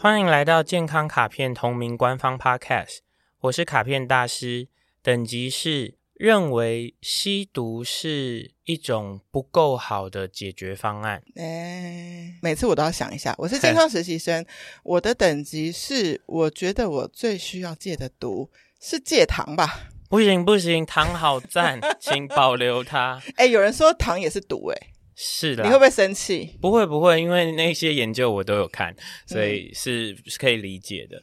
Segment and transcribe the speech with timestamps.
[0.00, 2.98] 欢迎来到健康卡片同名官方 Podcast，
[3.40, 4.68] 我是卡片大师，
[5.02, 11.20] 等级是认为吸毒是一种不够好的解决方案。
[11.34, 14.46] 哎，每次我都要想一下，我是健康实习生，
[14.84, 18.48] 我的等级是，我觉得我最需要戒的毒
[18.80, 19.88] 是戒糖吧？
[20.08, 23.20] 不行不行，糖好赞， 请保留它。
[23.34, 24.78] 哎，有人说糖也是毒，哎。
[25.20, 26.56] 是的，你会不会生气？
[26.62, 28.94] 不会不会，因为那些研究我都有看，
[29.26, 31.16] 所以是是可以理解的。
[31.16, 31.22] 嗯、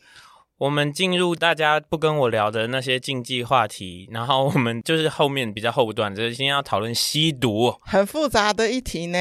[0.58, 9.17] 我们进入大家不跟我聊的那些禁忌话题，然后我们就是后面比较后段，就是今天要讨论吸毒，很复杂的一题呢。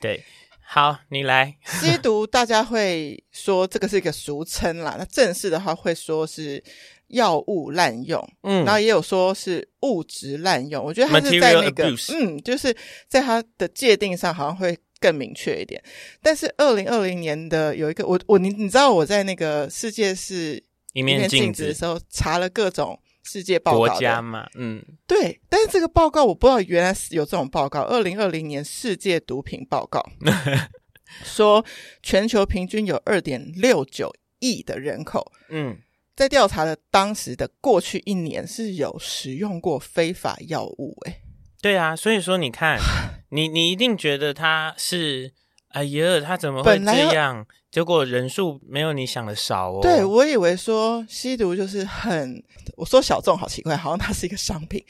[0.00, 0.24] 对，
[0.66, 1.58] 好，你来。
[1.62, 6.64] 吸毒，大家会说这个是一个俗称啦，那正式的话会说是。
[7.08, 12.74] 药物滥用，嗯，然后也有说是物质滥用，我觉得它是在那个，嗯，就是
[13.08, 15.82] 在它的界定上好像会更明确一点。
[16.22, 30.04] 但是二零二零年的有一个，我我你你知道我在那个世界是一面镜子的时候查了各种世界报告国家嘛，嗯，对，但是这个报告我不知道原来是有这种报告，二零二零年世界毒品报告。
[31.22, 31.64] 说
[32.02, 35.78] 全球平均有二点六九亿的人口，嗯。
[36.16, 41.20] 在调查的当时的过去一年是有使用过非法药物，欸，诶
[41.60, 42.78] 对啊，所以说你看，
[43.30, 45.32] 你你一定觉得他是，
[45.68, 47.46] 哎呀，他怎么会这样？
[47.70, 49.80] 结果人数没有你想的少哦。
[49.82, 52.40] 对，我以为说吸毒就是很，
[52.76, 54.84] 我说小众好奇怪，好像它是一个商品。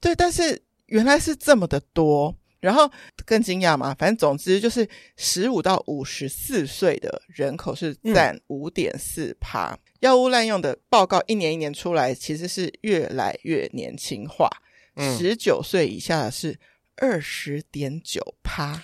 [0.00, 2.34] 对，但是原来是这么的多。
[2.60, 2.90] 然后
[3.24, 9.76] 更惊讶嘛，反正总之就是十五到五十四岁的人口是占五点四趴。
[10.00, 14.48] 药物滥用的报告一年一年出来，其实是越来越年轻化。
[15.18, 16.58] 十九岁以下的是
[16.96, 18.82] 二十点九趴。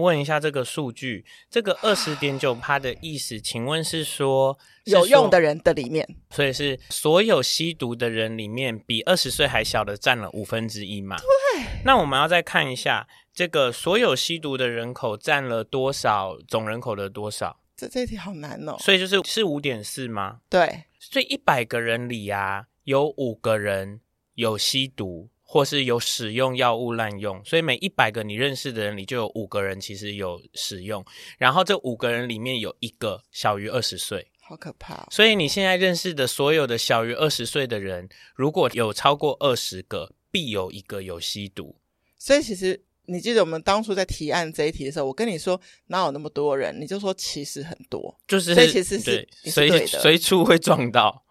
[0.00, 11.16] 问一下这个数据，这个二十点九趴的意思，请问是说，有用的人的里面，所以是所有吸毒的人里面，比二十岁还小的占了五分之一嘛？
[11.16, 11.64] 对。
[11.84, 16.38] 那我们要再看一下，这个所有吸毒的人口占了多少？
[16.46, 17.60] 总人口的多少？
[17.76, 18.76] 这这题好难哦。
[18.80, 20.40] 所以就是是五点四吗？
[20.48, 20.84] 对。
[20.98, 24.00] 所以一百个人里啊，有五个人
[24.34, 25.28] 有吸毒。
[25.50, 31.02] 或是有使用药物滥用，所以每一百个你认识的人里就有五个人其实有使用，
[31.38, 35.08] 然后这五个人里面有一个小于二十岁，好可怕哦。
[35.10, 41.74] 所以你现在认识的所有的小于二十岁的人，如果有超过二十个，必有一个有吸毒。
[42.18, 51.24] 所以其实你记得我们当初在提案这一题的时候，我跟你说哪有那么多人，你就说其实很多，就是所以其实是随随处会撞到。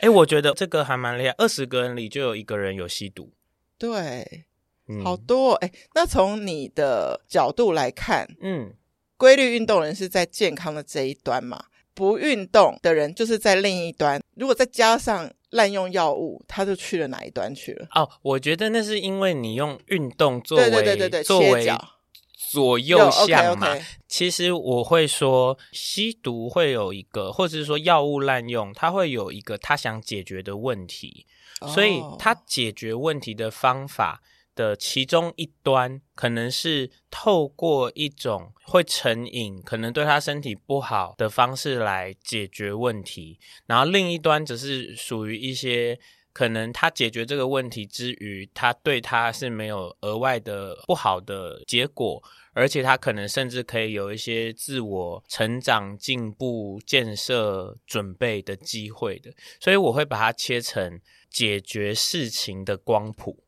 [0.00, 3.32] 哎，我觉得这个还蛮厉害，二十个人里就有一个人有吸毒，
[3.76, 4.44] 对，
[4.88, 5.70] 嗯、好多哎。
[5.94, 8.72] 那从你的角度来看，嗯，
[9.16, 11.64] 规律运动人是在健康的这一端嘛？
[11.94, 14.22] 不运动的人就是在另一端。
[14.36, 17.88] 如果再加上滥用药物，他就去了哪一端去了？
[17.94, 21.66] 哦，我觉得那是因为你用运动作为对对对对对作为。
[22.50, 31.26] 左右向嘛，okay, okay 其实我会说，吸毒会有一个，或者是说药物滥用，它会有一个他想解决的问题，
[31.60, 34.22] 哦、所以他解决问题的方法
[34.54, 45.98] 的其中一端，可能是透过一种会成瘾，可能对他身体不好的方式来解决问题，然后另一端则是属于一些。
[46.32, 52.22] 可能他解决这个问题之余，他对他是没有额外的不好的结果，
[52.52, 59.32] 而且他可能甚至可以有一些自我成长、进步、建设准备的机会的。
[59.60, 63.44] 所以我会把它切成解决事情的光谱。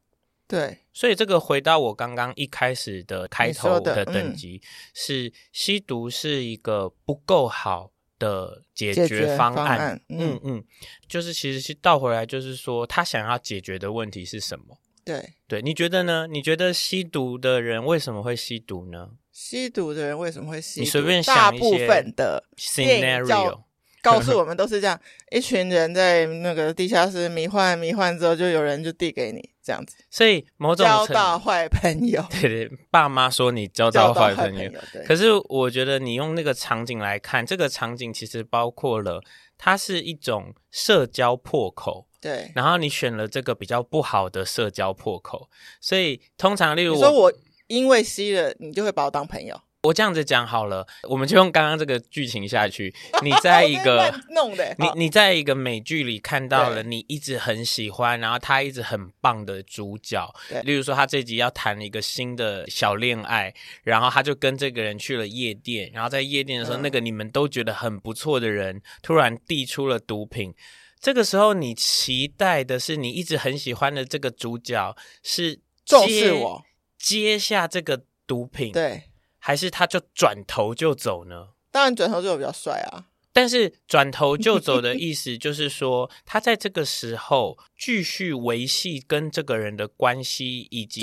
[0.49, 4.61] 对，所以这个回到我刚刚一开始的开头的等级，
[4.93, 10.65] 是吸毒是一个不够好的解决方案，方案嗯嗯，嗯，
[11.09, 14.79] 就是其实是倒回来，就是说他想要解决的问题是什么？
[15.05, 16.29] 对对，你觉得呢？
[16.31, 19.09] 你觉得吸毒的人为什么会吸毒呢？
[19.33, 20.85] 吸毒的人为什么会吸毒？
[20.85, 23.63] 你随便想大部分的 scenario。
[24.03, 24.99] 告诉我们都是这样，
[25.31, 29.95] 一群人在那个地下室迷幻迷幻之后，就有人就递给你这样子。
[30.11, 34.69] 所以某种交到坏朋友， 对对，爸妈说你交到坏朋友。
[35.07, 39.23] 可是我觉得你用那个场景来看，这个场景其实包括了
[39.57, 42.09] 它是一种社交破口。
[42.21, 45.49] 对，然后你选了这个比较不好的社交破口，
[45.81, 47.33] 所以通常例如我说我
[47.69, 49.59] 因为吸了，你就会把我当朋友。
[49.83, 52.95] 我这样子讲好了，我们就用刚刚这个剧情下去。
[53.25, 60.31] 你在一个弄的，你你在一个美剧里看到了你一直很喜欢，然后他一直很棒的主角。
[60.51, 70.55] 对，例如说他这集要谈一个新的小恋爱，然后他就跟这个人去了夜店，然后在夜店的时候，嗯、那个你们都觉得很不错的人突然递出了毒品。
[71.01, 76.63] 这个时候，你期待的是你一直很喜欢的这个主角是重视我，
[76.99, 79.05] 接下这个毒品，对。
[79.41, 81.49] 还是他就转头就走呢？
[81.73, 83.10] 当然转头就比较帅啊。
[83.41, 91.01] 但是转头就走的意思就是说，他在这个时候继续维系跟这个人的关系，以及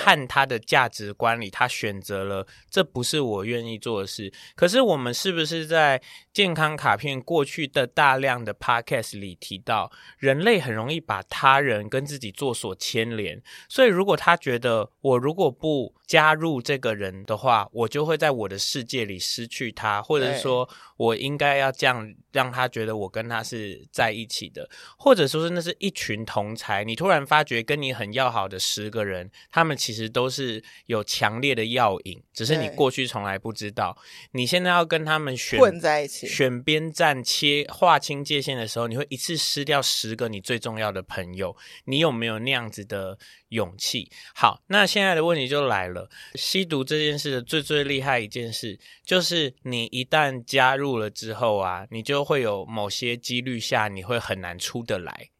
[0.00, 4.32] 看他的价值观里，他选择了这不是我愿意做的事。
[4.54, 6.00] 可是我们是不是在
[6.32, 13.42] 健康卡片过去的大量的 podcast 里提到，人类很容易把他人跟自己做所牵连？
[13.68, 26.84] 所以如果他觉得我如果不加入这个人的话，我就会在我的世界里失去他，或者说我应该要这样让他觉得我跟他是在一起的，或者说是那是一群同才。
[26.84, 33.96] 你突然发觉跟你很要好的十个人，他们其实都是有强烈的药瘾，只是你过去从来不知道。
[34.32, 41.56] 你现在要跟他们选混在一起，选边站，切划清界限的时候，你会一次失掉十个你最重要的朋友。
[41.86, 44.10] 你有没有那样子的勇气？
[44.34, 46.08] 好，那现在的问题就来了。
[46.34, 55.30] 吸毒这件事的最最厉害一件事，就是你一旦加入了之后啊，你就会有某些几率下，你会很难出得来。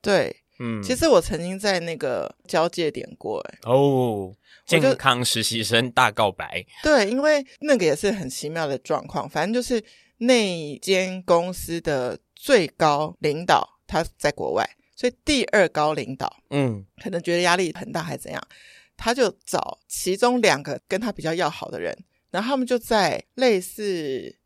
[0.00, 4.34] 对，嗯，其实我曾经在那个交界点过，哎，哦，
[4.64, 6.64] 健康实习生大告白。
[6.82, 9.82] 对，因为那个也是很奇妙的状况，反正就是
[10.18, 18.42] 那间公司的最高领导他在国外，所以第二高领导，嗯，可能觉得压力很大，还是怎样。
[18.96, 21.96] 他就找其中两个跟他比较要好的人，
[22.30, 24.36] 然后他们就在类似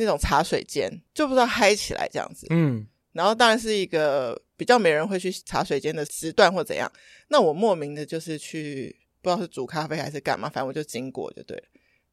[0.00, 2.46] 那种茶水间，就不知道嗨起来这样子。
[2.50, 6.90] 嗯，然后当然是一个比较没人会去茶水间的时段或怎样。
[7.28, 11.64] 那我莫名的就是去不知道是煮咖啡还是干嘛，反正我就经过就对了。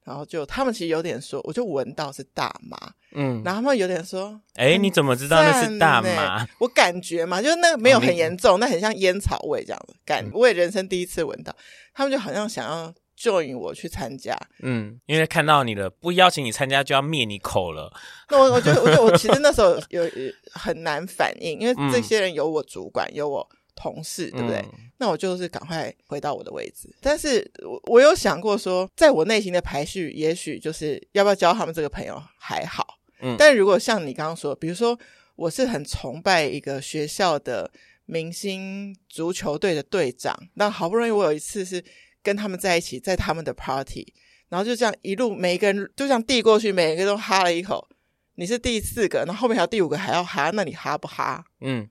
[0.04, 2.78] 然后就他们其实有点说，我就闻到是大麻，
[3.12, 6.48] 嗯，然后他们有点说，哎，你怎么知道那是大麻？
[6.60, 11.54] 我感觉嘛，就是那个没有很严重，那很像烟草味这样子感觉，我也人生第一次闻到。
[11.94, 17.92] 他们就好像想要 join 我去参加，嗯，因为看到你了，不邀请你参加就要灭你口了。
[18.30, 20.04] 那我我觉得，我觉得我其实 那时候有
[20.52, 23.48] 很难反应，因为这些人有我主管，有我。
[23.80, 24.58] 同事对不对？
[24.58, 26.90] 嗯、那我就是赶快回到我的位置。
[27.00, 32.98] 但是我我有想过说，在我内心的排序，也许就是要不要交他们这个朋友还好。
[33.22, 35.00] 嗯，但如果像你刚刚说，比如说
[35.36, 37.70] 我是很崇拜一个学校的
[38.08, 41.80] 明星足球队的队长，那好不容易我有一次是
[42.28, 44.14] 跟他们在一起，在他们的 party，
[44.50, 47.88] 然后就这样一路每一个人就这样递过去，每一个都哈了一口。
[48.36, 51.46] 你是第四个，然后后面还有第五个还要哈，那你哈不哈？
[51.62, 51.88] 嗯，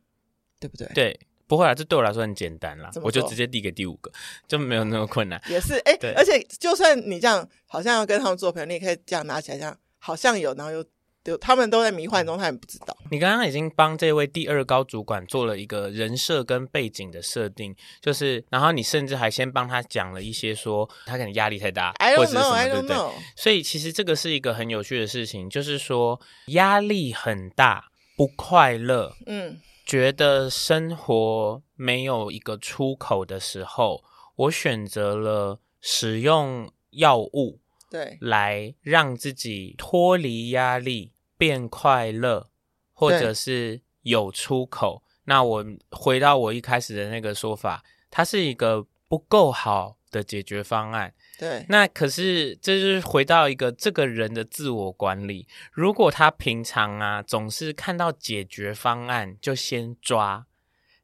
[0.60, 0.86] 对不对？
[0.94, 1.18] 对。
[1.48, 4.10] 不会啊，这对我来说很简单啦，我就直接递给第五个，
[4.48, 5.40] 就没有那么困难。
[5.48, 10.84] 也是，哎，对而且就算你这样，好像要跟他们做朋友，你也可以这样拿起来，这样好像有，然后又
[11.26, 12.96] 丢，他们都在迷幻中，他们不知道。
[13.10, 22.96] 你刚刚已经帮这位第二高主管做了一个人设跟背景的设定，就是，然后你甚至还先帮他讲了一些说他可能压力太大，I don't know, 或者是什么.对不对？
[23.34, 27.86] 所以其实这个是一个很有趣的事情，就是说压力很大，
[28.16, 29.60] 不快乐，嗯。
[29.84, 34.02] 觉得生活没有一个出口的时候，
[34.34, 42.48] 我选择了使用药物，对，来让自己脱离压力，变快乐，
[42.92, 45.02] 或者是有出口。
[45.24, 51.12] 那我回到我一开始的那个说法，它是一个不够好的解决方案。
[51.38, 55.46] 对，那可是这就是回到一个这个人的自我管理。
[55.72, 60.46] 如果他平常啊总是看到解决方案就先抓，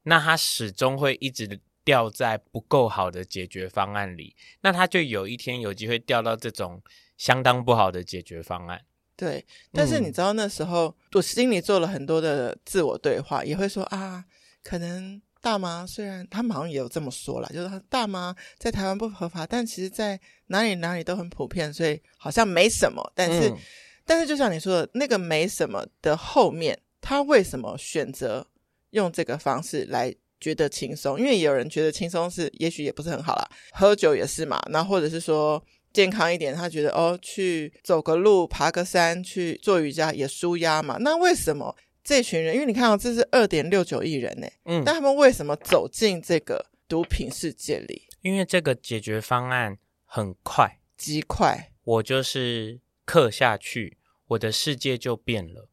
[0.04, 4.34] 那他始终会一直掉在不够好的解决方案里。
[4.62, 6.80] 那他就有一天有机会掉到这种
[7.18, 8.80] 相当不好的解决方案。
[9.25, 14.25] 对，但是你知道那时候、嗯、我心里做了很多的自我对话，也会说啊，
[14.64, 15.21] 可能。
[15.45, 23.02] 大妈虽然他们好像也有这么说啦，就是大妈在台湾不合法，但其实在哪里哪里都很普遍，所以好像没什么。
[23.12, 23.59] 但是，嗯、
[24.07, 28.47] 但是就像你说的，那个没什么的后面，他为什么选择
[28.91, 31.19] 用这个方式来觉得轻松？
[31.19, 33.45] 因为有人觉得轻松是，也许也不是很好啦。
[33.73, 35.61] 喝酒也是嘛，那或者是说
[35.92, 40.96] 健康一点，他觉得哦，去走个路、爬个山、去做瑜伽也舒压嘛。
[41.00, 41.76] 那为什么？
[42.04, 48.08] 这群人，因为你看到、哦、这是二点六九亿人呢，嗯，但他们为什么走进这个毒品世界里？
[48.22, 55.68] 因为这个解决方案很快，极快，我就是刻下去，我的世界就变了。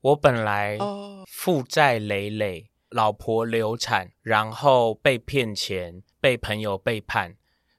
[0.00, 0.78] 我本来
[1.26, 7.34] 负债累累，老婆流产，然后被骗钱，被朋友背叛，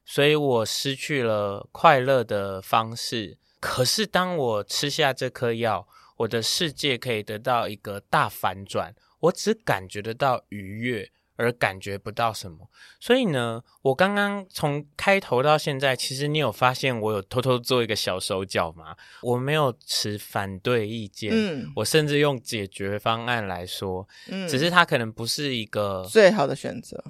[0.06, 3.38] 所以我失去了快乐的方式。
[3.60, 11.12] 可是当我吃下这颗药，我的世界可以得到一个大反转，我只感觉得到愉悦。
[11.38, 18.96] 而感觉不到什么，所以呢，我刚刚从开头到现在，其实你有发现我有偷偷做一个小手脚吗？
[19.22, 27.04] 我没有持反对意见，嗯，我甚至用解决方案来说，嗯，只是它可能不是一个最好的选择，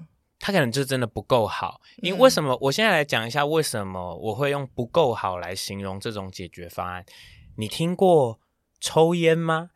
[0.45, 1.81] 它可能就真的不够好。
[2.03, 2.55] 因为为什么？
[2.61, 7.03] 我现在来讲一下为什么我会用不够好来形容这种解决方案。
[7.57, 8.39] 你听过？
[8.79, 9.71] 抽烟吗？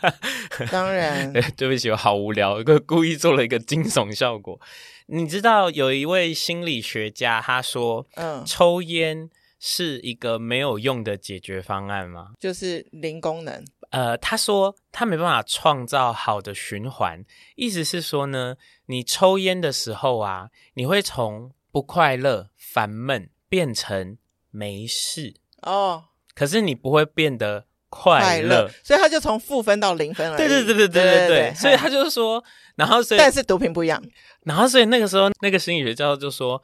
[0.70, 1.32] 当然。
[1.56, 4.60] 对不起，我好无聊，故意做了一个惊悚效果。
[5.06, 12.32] 你知道有一位心理学家，他说，嗯，抽烟是一个没有用的解决方案吗？
[12.38, 13.64] 就是零功能。
[13.92, 18.56] 呃，他说他没办法创造好的循环，意思是说呢，
[18.86, 24.18] 你抽烟的时候啊，你会从不快乐、烦闷变成
[24.50, 27.66] 没事哦，可是你不会变得。
[27.94, 30.34] 快乐，所以他就从负分到零分了。
[30.38, 32.42] 对对对对对对对，所以他就说，
[32.74, 34.02] 然后所以但是毒品不一样，
[34.44, 36.62] 然后所以那个时候那个心理学教授就说，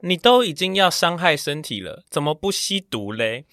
[0.00, 3.44] 你都已经要伤害身体了，怎么不吸毒嘞？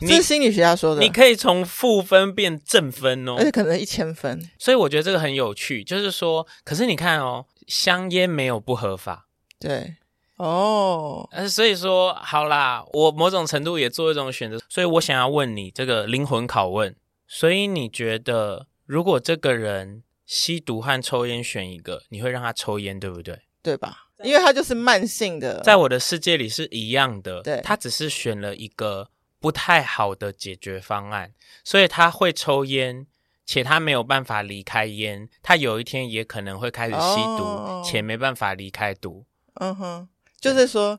[0.00, 4.50] 这是心理学家说的，你可以从负分变正分哦，而且可能一千分。
[4.58, 9.96] 所以我觉得这个很有趣，就是说，可是你看哦，香烟没有不合法，对。
[10.36, 16.96] 哦，呃，所以说好啦，我某种程度也做一种选择，所以我想要问你这个灵魂拷问，
[17.28, 23.38] 所以你觉得如果这个人吸毒和抽烟选一个，你会让他抽烟，对不对？
[23.62, 24.08] 对吧？
[24.24, 29.08] 因为他就是慢性的，在我的世界里是一样的，对，他只是选了一个
[29.44, 33.06] 不太好的解决方案，所以他会抽烟，
[33.44, 39.26] 且他没有办法离开烟，他有一天也可能会开始吸毒，哦，且没办法离开毒，
[39.60, 40.08] 嗯哼。
[40.40, 40.98] 就是说，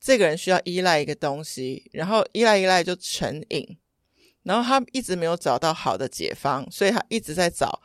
[0.00, 3.78] 这个人需要依赖一个东西，然后依赖依赖就成瘾，
[4.42, 7.80] 然后他一直没有找到好的解方，所以他一直在找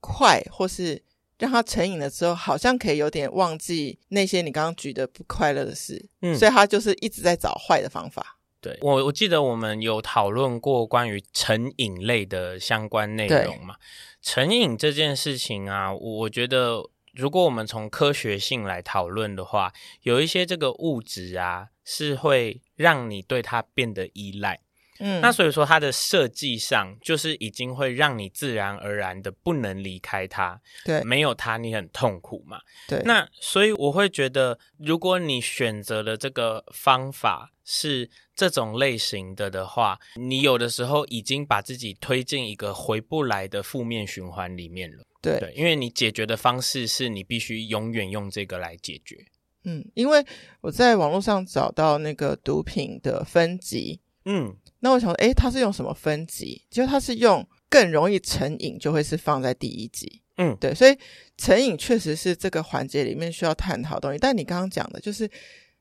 [0.00, 1.00] 快，或是
[1.38, 8.38] 让他成瘾了之后，好像可以有点忘记那些你刚刚举的不快乐的事，嗯，所以他就是一直在找坏的方法。
[8.62, 13.74] 对，我，我记得我们有讨论过关于成瘾类的相关内容嘛？
[14.22, 16.88] 成瘾这件事情啊，我觉得。
[17.14, 24.58] 如果我们从科学性来讨论的话，有一些这个物质啊，是会让你对它变得依赖。
[24.98, 30.58] 嗯，那所以说它的设计上就是已经会让你自然而然的不能离开它。
[30.86, 32.58] 对，没有它你很痛苦嘛。
[32.88, 38.08] 对，那所以我会觉得，如果你选择了这个方法是
[38.42, 45.04] 这种类型的的话，你有的时候已经把自己推进一个回不来的负面循环里面了。
[45.20, 49.24] 对，对，因为你解决的方式是你必须永远用这个来解决。
[49.62, 50.26] 嗯，因为
[50.60, 56.64] 我在网络上找到那个毒品的分级，嗯，那我想说，诶，它是用什么分级？
[56.68, 60.20] 就它是用更容易成瘾，就会是放在第一级。
[60.38, 60.98] 嗯，对，所以
[61.36, 64.18] 成瘾确实是这个环节里面需要探讨的东西。
[64.18, 65.30] 但你刚刚讲的，就是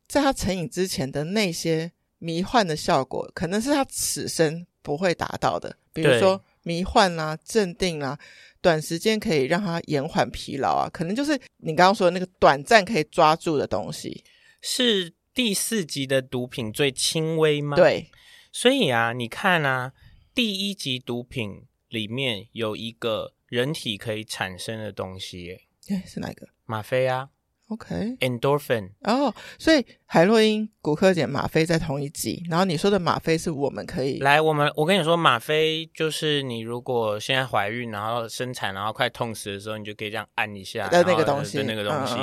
[0.07, 1.91] 在他成瘾之前的那些
[2.21, 8.17] 迷幻的效果，可能是他此生不会达到的，比如说迷幻啊、镇定啊。
[8.61, 14.23] 短时间可以让他延缓疲劳啊，可能就是你刚刚说的那个短暂可以抓住的东西。
[14.61, 17.75] 是第四级的毒品最轻微吗？
[17.75, 18.11] 对，
[18.51, 19.93] 所以啊，你看啊，
[20.35, 26.47] 第一级毒品里面有一个人体可以产生的东西，哎，是哪个？
[26.65, 27.29] 吗啡啊。
[27.71, 28.89] OK，endorphin。
[29.01, 29.27] Okay.
[29.27, 32.43] 哦，所以海洛因、骨科碱、吗啡在同一级。
[32.49, 42.15] 然后你说的吗啡是我们可以来，我们我跟你说，吗啡就是你如果现在怀孕，然后生产，然后快痛死的时候，你就可以这样按一下，的那个东西，的那个东西。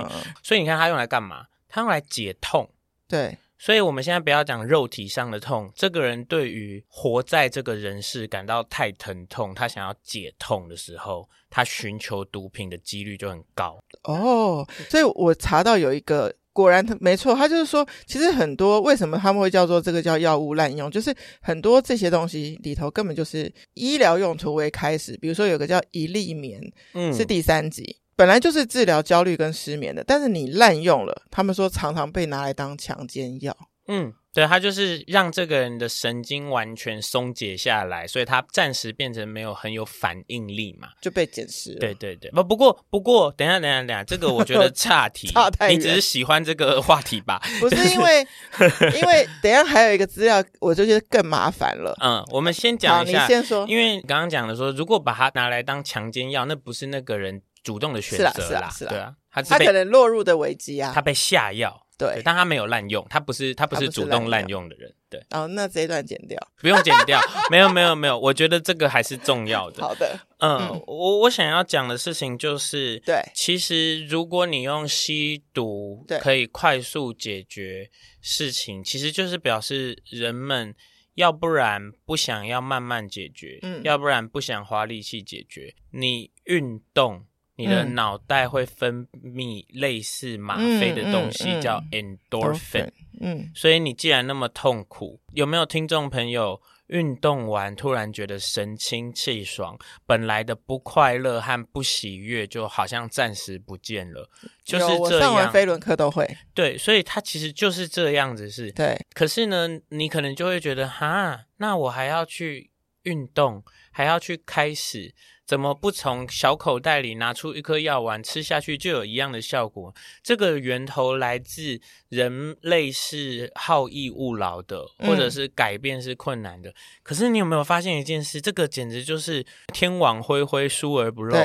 [0.43, 1.47] 所以你看它用来干嘛？
[1.67, 2.69] 它用来解痛。
[3.09, 3.39] 对。
[3.61, 13.79] 所以我们现在不要讲肉体上的痛，这个人对于活在这个人世感到太疼痛，他想要解痛的时候，他寻求毒品的几率就很高。
[14.05, 26.61] 哦，所以我查到有一个，果然他没错，他就是说，其实很多为什么他们会叫做这个叫药物滥用，就是很多这些东西里头根本就是医疗用途为开始，比如说有个叫一粒眠，
[26.95, 27.97] 嗯，是第三级。
[28.17, 33.57] 本来就是治疗焦虑跟失眠的，但是你滥用了，他们说常常被拿来当强奸药。
[33.87, 41.75] 嗯，对，他就是让这个人的神经完全松解下来，所以他暂时变成没有很有反应力嘛，就被检视。
[41.75, 47.43] 对对对，不不过不过，等一下等一下等下，这个我觉得 差题，差太远，你只是喜欢这个话题吧？
[47.59, 48.25] 不是因为，
[48.95, 51.97] 因为等一下还有一个资料，我就觉得更麻烦了。
[52.01, 61.88] 嗯，我们先讲一下，你先说，因为刚刚讲的说，如果把它拿来当强奸药，那不是那个人主动的选择啦，是啦，是啦，对啊，他他可能落入的危机啊，他被下药。
[61.99, 64.69] 对，但他没有滥用，他不是他不是主动滥用。
[64.69, 64.95] 的人。
[65.11, 67.19] 对，哦，那这一段剪掉，不用剪掉，
[67.51, 69.83] 没有没有没有，我觉得这个还是重要的。
[69.83, 70.85] 好的，嗯，嗯。
[70.87, 77.91] 我我想要讲的事情就是，对，其实如果你用吸毒可以快速解决
[78.21, 80.75] 事情，其实就是表示人们
[81.15, 87.25] 要不然不想要慢慢解决，嗯，要不然不想花力气解决，你运动。
[87.59, 92.89] 你的脑袋会分泌类似吗啡的东西，嗯、叫 endorphin。
[93.21, 104.31] 嗯，所以你既然那么痛苦，有没有听众朋友运动完突然觉得神清气爽，本来的不快乐和不喜悦就好像暂时不见了？
[104.65, 105.01] 就是这样。
[105.01, 106.39] 我上完飞轮课都会。
[106.55, 108.71] 对，所以它其实就是这样子是。
[108.71, 108.97] 对。
[109.13, 112.71] 可是呢，你可能就会觉得，哈，那我还要去
[113.03, 115.13] 运动，还要去开始。
[115.49, 119.95] 怎么不从小口袋里拿出一颗药丸吃下去就有一样的效果？
[120.23, 126.69] 这个源头来自人类是好逸恶劳的，或者是改变是困难的。
[126.69, 128.43] 嗯、可是你有没有发现一件事？
[128.43, 131.39] 这个简直就是天网恢恢，疏而不漏。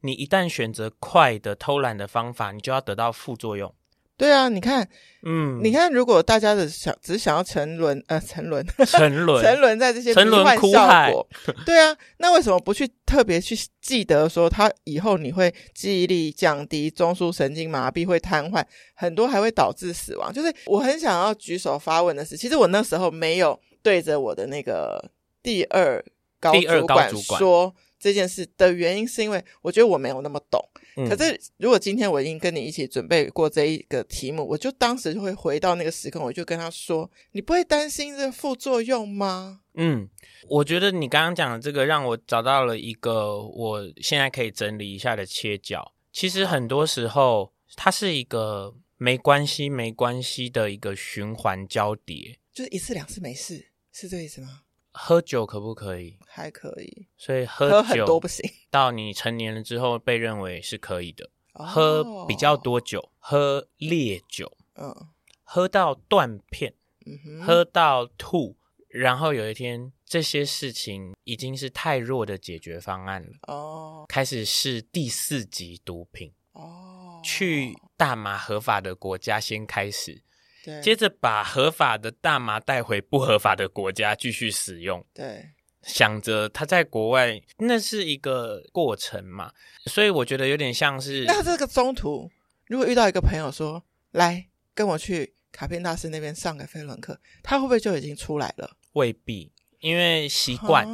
[0.00, 3.74] 你一旦选择快的偷懒的方法，你就要得到副作用。
[4.20, 4.86] 对啊，你看，
[5.22, 11.26] 嗯，你看，如果大家的想只想要沉沦，呃，沉沦， 沉沦，沉沦在这些迷幻效果，
[11.64, 18.62] 对啊，那为什么不去特别去记得说，他以后你会记忆力降低、中枢神经麻痹、会瘫痪，
[18.94, 20.30] 很多还会导致死亡。
[20.30, 25.02] 就是我很想要举手发问的是，其实我那时候没有对着我的那个
[25.42, 26.04] 第二
[26.38, 27.10] 高主管。
[27.38, 27.74] 说。
[28.00, 30.58] 这件事的原因是因为我觉得我没有那么懂，
[30.96, 40.08] 嗯、可是如果今天我已经跟你一起准备过这一个题目，我就当时就会回到那个时空，我就跟他说：“你不会担心这个副作用吗？”嗯，
[40.48, 45.92] 我觉得你刚刚讲的这个让我找到了一个我现在可以整理一下的切角。
[46.10, 54.62] 其实很多时候它是一个没关系、没关系的一个循环交叠，就是一次两次没事，是这意思吗？
[54.92, 56.18] 喝酒可不可以？
[56.26, 58.48] 还可以，所以喝酒多不行。
[58.70, 61.30] 到你成年了之后，被认为是可以的。
[61.54, 65.08] 哦、喝比较多酒，喝烈酒，嗯，
[65.42, 66.74] 喝到断片，
[67.06, 68.56] 嗯哼，喝到吐，
[68.88, 73.30] 然后有一天这些事情已经是太弱的解决方案了。
[73.48, 76.32] 哦，开始是第四级毒品。
[76.52, 80.22] 哦，去大麻合法的国家先开始。
[80.64, 85.04] 对，接着把合法的大麻带回不合法的国家继续使用。
[85.14, 85.50] 对，
[85.82, 89.52] 想着他在国外那是一个过程嘛，
[89.86, 91.24] 所以我觉得有点像是。
[91.24, 92.30] 那这个中途
[92.66, 98.76] 如果遇到一个朋友说：“来跟我去卡片大师那边上个飞轮课”，他会不会就已经出来了？
[98.92, 99.52] 未必。
[99.80, 100.86] 因为习惯，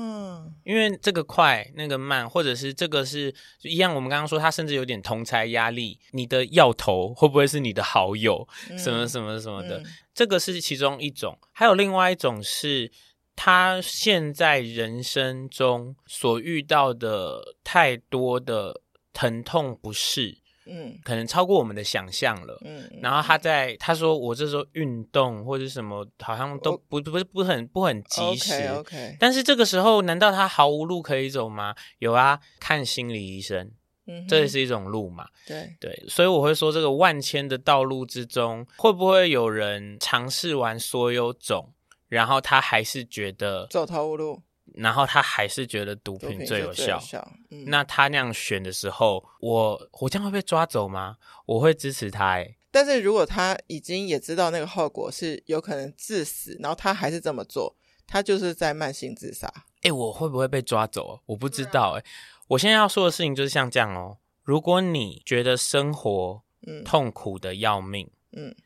[0.64, 3.94] 因为这个快，那个慢，或者是这个是一样。
[3.94, 5.98] 我们刚刚说，他甚至有点同侪压力。
[6.12, 8.46] 你的要头会不会是你的好友？
[8.78, 9.82] 什么什么什么的，
[10.14, 11.38] 这个是其中一种。
[11.52, 12.90] 还有另外一种是，
[13.34, 18.80] 他现在人生中所遇到的太多的
[19.12, 20.38] 疼痛不适。
[20.66, 22.58] 嗯，可能超过我们的想象了。
[22.64, 28.54] 嗯，然后他在他说我这时候运动或者什么，好像都不不是不很不很及时。
[28.54, 29.16] OK OK。
[29.18, 31.74] 但是这个时候，难道他毫无路可以走吗？
[31.98, 33.70] 有啊，看心理医生。
[34.08, 35.26] 嗯，这也是一种路嘛。
[35.46, 41.72] 对对，所以我会说，这个万千的道路之中，会不会有人尝试完所有种，
[42.08, 44.42] 然后他还是觉得走投无路？
[44.76, 51.16] 然后他还是觉得毒品最有效，有效嗯、那他那样选的时候，我我将会被抓走吗？
[51.46, 52.56] 我会支持他诶。
[52.70, 57.74] 但是如果他已经也知道那个后果是有可能致死，然后他还是这么做，
[58.06, 59.50] 他就是在慢性自杀。
[59.82, 61.20] 哎，我会不会被抓走？
[61.26, 62.04] 我不知道哎。
[62.48, 64.18] 我现在要说的事情就是像这样哦。
[64.42, 66.42] 如果你觉得生活
[66.84, 68.48] 痛苦的要命，嗯。
[68.48, 68.56] 嗯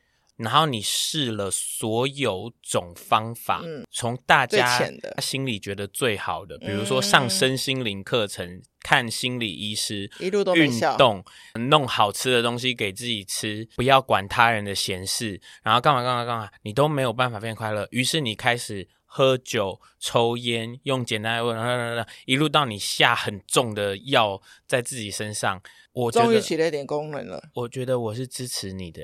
[0.41, 10.09] 然后你试了所有种方法，嗯、从大家心里觉得最好的，比如说上身心灵课程、嗯、看心理医师、
[10.55, 11.23] 运动、
[11.69, 17.87] 弄好吃的东西给自己吃，不要管他人的闲事，然后干嘛干嘛干嘛，你都没有办法变快乐。
[17.91, 25.61] 于是你开始喝酒、抽烟，用简单的问，一路到你下很重的药在自己身上，
[25.93, 27.49] 我终于起了一点功能了。
[27.53, 29.01] 我觉得我是支持你的。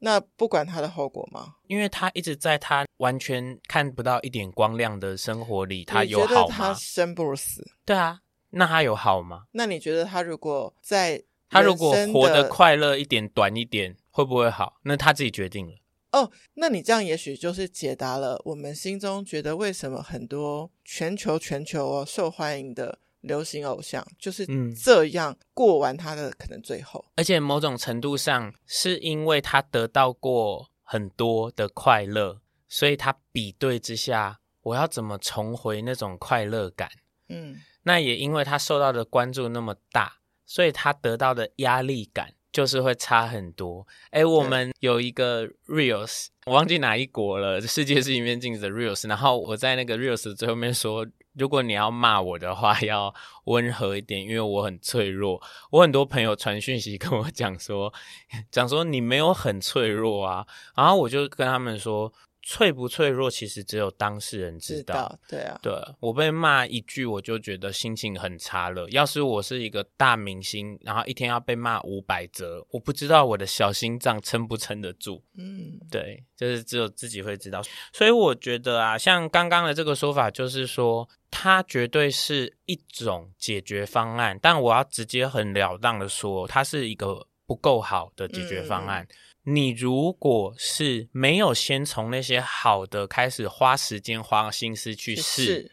[0.00, 1.54] 那不管他的后果吗？
[1.66, 6.54] 因为他一直在他完全看不到一点光亮的生活里，他有好吗？
[6.54, 7.64] 他生不如死？
[7.84, 9.44] 对啊，那他有好吗？
[9.52, 14.78] 那你觉得他如果在他如果活得快乐一点、短一点，会不会好？
[14.82, 15.72] 那他自己决定了。
[16.12, 36.90] 哦，那你这样也许就是解答了我们心中觉得为什么很多全球全球哦受欢迎的流行偶像就是这样过完他的可能最后，而且某种程度上是因为他得到过很多的快乐，所以他比对之下，我要怎么重回那种快乐感？
[37.28, 42.34] 嗯，那也因为他受到的关注那么大，所以他得到的压力感。
[42.50, 43.86] 就是会差很多。
[44.10, 47.60] 哎，我们有一个 reels，我忘记哪一国了。
[47.60, 49.06] 世界是一面镜子的 reels。
[49.06, 51.06] 然后我在那个 reels 最后面说，
[51.38, 55.40] 如果你要骂我的话， 要温和一点，因为我很脆弱。
[55.70, 57.92] 我很多朋友传讯息跟我讲说，
[58.50, 60.46] 讲说你没有很脆弱啊。
[60.76, 62.12] 然后我就跟他们说。
[62.50, 64.94] 脆不脆弱，其实只有当事人知道。
[64.94, 68.88] 知道对啊，对，我被骂一句，我就觉得心情很差了。
[68.88, 75.22] 要是我是一个大明星，然后一天要被骂五百折，我不知道我的小心脏撑不撑得住。
[75.36, 77.62] 嗯，对，就是只有自己会知道。
[77.92, 89.02] 所以我觉得啊，像刚刚的这个说法，就是说它绝对是一种解决方案，但我要直接很了当的说，它是一个不够好的解决方案。
[89.02, 89.14] 嗯
[89.50, 95.72] 你如果是没有先从那些好的开始花时间花心思去试，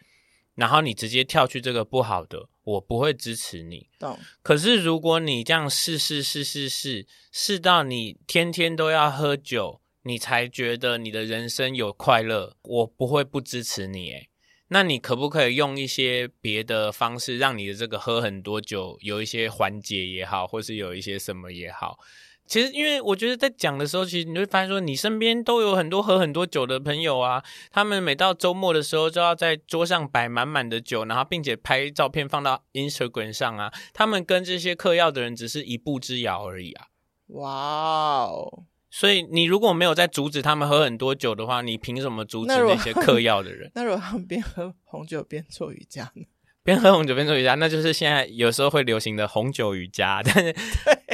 [0.53, 3.89] 然后你直接跳去这个不好的，我不会支持你。
[3.99, 4.17] 懂。
[4.41, 14.11] 可是如果你这样试试试试试试到你天天都要喝酒，你才觉得你的人生有快乐，我不会不支持你。
[14.11, 14.29] 诶，
[14.69, 21.99] 那你可不可以用一些别的方式，让你的这个喝很多酒有一些缓解也好，或是有一些什么也好？
[22.47, 27.43] 其实，因为我觉得在讲的时候，其实你会发现说，你身边都有很多喝很多酒的朋友啊。
[27.71, 33.73] 他们每到周末的时候，就要在桌上摆满满的酒，然后并且拍照片放到 Instagram 上啊。
[33.93, 36.87] 他们跟这些嗑药的人只是一步之遥而已啊。
[37.29, 38.65] 哇哦！
[38.91, 43.71] 所以你如果没有在阻止他们喝很多酒的话，你凭什么阻止那些嗑药的人？
[43.75, 46.23] 那如果他们边喝红酒边做瑜伽呢？
[46.65, 50.21] 边喝红酒边做瑜伽，那就是现在有时候会流行的红酒瑜伽。
[50.25, 50.55] 但是，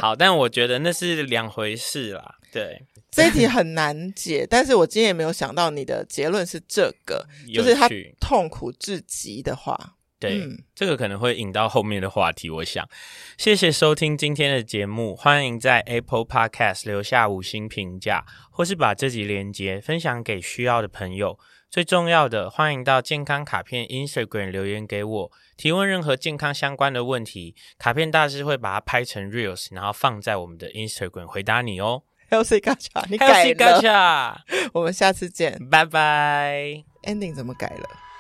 [0.01, 2.35] 好，但我觉得那是两回事啦。
[2.53, 9.97] 对，这一题很难解，但是我今天也没有想到你的结论是这个， 就是他痛苦至极的话。
[10.21, 12.47] 对，嗯、这个可能会引到后面的话题。
[12.47, 12.87] 我想，
[13.39, 21.39] 谢谢收听今天的节目，欢迎在 Apple Podcast 留下五星评价，或是把这集连接分享给需要的朋友。
[21.71, 32.03] 最重要的，欢迎到健康卡片 Instagram 留言给我，提问任何健康相关的问题，卡片大师会把它拍成 Reels，然后放在我们的 Instagram 回答你哦。
[32.29, 33.55] Healthy Gacha，你改了。
[33.55, 34.35] Healthy Gacha，
[34.73, 36.83] 我们下次见，拜拜。
[37.03, 38.10] Ending 怎么改了？